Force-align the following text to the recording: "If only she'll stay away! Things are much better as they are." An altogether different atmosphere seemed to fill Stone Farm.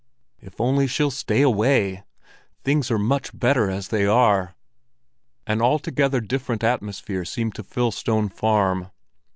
"If 0.39 0.59
only 0.59 0.87
she'll 0.87 1.11
stay 1.11 1.43
away! 1.43 2.01
Things 2.63 2.89
are 2.89 2.97
much 2.97 3.37
better 3.37 3.69
as 3.69 3.89
they 3.89 4.07
are." 4.07 4.55
An 5.45 5.61
altogether 5.61 6.19
different 6.19 6.63
atmosphere 6.63 7.23
seemed 7.23 7.53
to 7.53 7.63
fill 7.63 7.91
Stone 7.91 8.29
Farm. 8.29 8.89